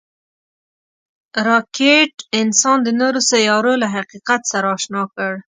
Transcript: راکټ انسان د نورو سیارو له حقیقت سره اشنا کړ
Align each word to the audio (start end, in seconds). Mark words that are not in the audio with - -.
راکټ 1.47 2.13
انسان 2.39 2.77
د 2.83 2.89
نورو 2.99 3.19
سیارو 3.31 3.73
له 3.81 3.87
حقیقت 3.95 4.41
سره 4.51 4.67
اشنا 4.77 5.03
کړ 5.13 5.31